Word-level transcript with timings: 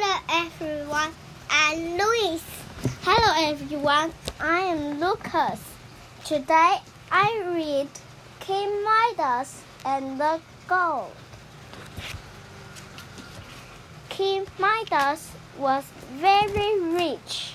Hello 0.00 0.46
everyone, 0.46 1.10
I'm 1.50 1.98
Louis. 1.98 2.40
Hello 3.02 3.50
everyone, 3.50 4.12
I 4.38 4.60
am 4.60 5.00
Lucas. 5.00 5.60
Today 6.24 6.76
I 7.10 7.42
read 7.52 7.88
King 8.38 8.84
Midas 8.84 9.60
and 9.84 10.20
the 10.20 10.40
Gold. 10.68 11.10
King 14.08 14.46
Midas 14.56 15.32
was 15.58 15.82
very 16.12 16.80
rich. 16.80 17.54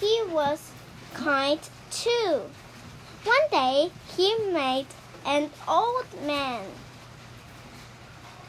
He 0.00 0.22
was 0.28 0.72
kind 1.14 1.60
too. 1.92 2.40
One 3.22 3.46
day 3.52 3.92
he 4.16 4.36
met 4.50 4.86
an 5.24 5.50
old 5.68 6.06
man. 6.26 6.66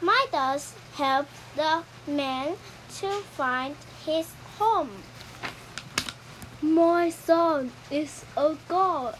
Midas 0.02 0.74
helped 0.94 1.32
the 1.56 1.82
man 2.06 2.56
to 3.00 3.10
find 3.36 3.76
his 4.04 4.32
home. 4.58 5.02
My 6.62 7.10
son 7.10 7.72
is 7.90 8.24
a 8.36 8.56
god, 8.68 9.18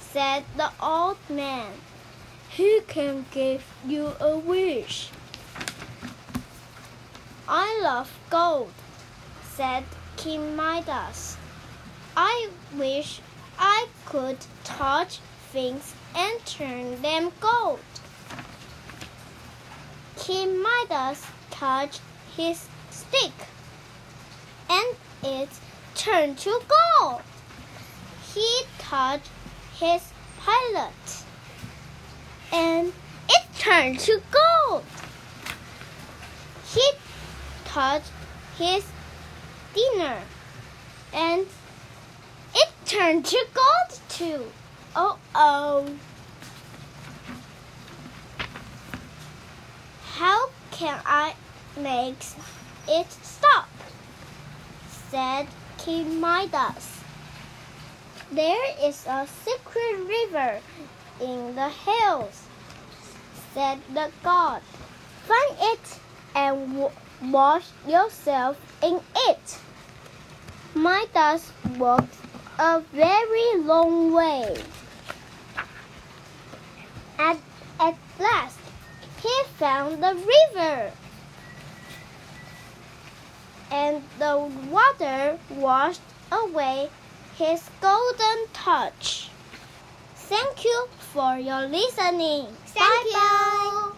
said 0.00 0.44
the 0.56 0.70
old 0.80 1.18
man. 1.30 1.72
He 2.50 2.80
can 2.86 3.26
give 3.30 3.64
you 3.86 4.12
a 4.20 4.36
wish. 4.36 5.10
I 7.48 7.80
love 7.82 8.18
gold, 8.28 8.72
said 9.54 9.84
King 10.16 10.56
Midas. 10.56 11.36
I 12.16 12.48
wish 12.74 13.20
I 13.58 13.88
could 14.04 14.38
touch 14.64 15.20
things 15.52 15.94
and 16.14 16.44
turn 16.44 17.00
them 17.02 17.32
gold. 17.40 17.80
King 20.26 20.60
Midas 20.60 21.24
touched 21.52 22.00
his 22.36 22.66
stick, 22.90 23.30
and 24.68 24.96
it 25.22 25.48
turned 25.94 26.36
to 26.38 26.60
gold. 26.66 27.22
He 28.34 28.62
touched 28.76 29.30
his 29.78 30.02
pilot, 30.40 31.24
and 32.52 32.92
it 33.28 33.44
turned 33.56 34.00
to 34.00 34.20
gold. 34.32 34.82
He 36.74 36.90
touched 37.64 38.10
his 38.58 38.84
dinner, 39.76 40.18
and 41.12 41.46
it 42.52 42.68
turned 42.84 43.26
to 43.26 43.46
gold 43.54 44.00
too. 44.08 44.50
Oh 44.96 45.18
oh. 45.36 45.86
Can 50.76 51.00
I 51.06 51.32
make 51.78 52.22
it 52.86 53.10
stop? 53.22 53.68
said 55.10 55.46
King 55.78 56.20
Midas. 56.20 57.00
There 58.30 58.64
is 58.82 59.06
a 59.06 59.26
secret 59.44 59.96
river 60.06 60.60
in 61.20 61.54
the 61.54 61.70
hills, 61.70 62.42
said 63.54 63.78
the 63.94 64.10
god. 64.22 64.60
Find 65.24 65.56
it 65.60 66.00
and 66.34 66.90
wash 67.32 67.68
yourself 67.88 68.60
in 68.82 69.00
it. 69.28 69.58
Midas 70.74 71.52
walked 71.78 72.14
a 72.58 72.80
very 72.92 73.62
long 73.62 74.12
way. 74.12 74.56
At, 77.18 77.38
at 77.80 77.96
last, 78.20 78.55
found 79.58 80.02
the 80.02 80.14
river. 80.14 80.92
And 83.70 84.02
the 84.18 84.50
water 84.70 85.38
washed 85.50 86.00
away 86.30 86.90
his 87.36 87.68
golden 87.80 88.46
touch. 88.52 89.30
Thank 90.14 90.64
you 90.64 90.88
for 90.98 91.38
your 91.38 91.66
listening. 91.66 92.46
Thank 92.66 93.04
bye 93.04 93.04
you. 93.06 93.12
Bye. 93.12 93.95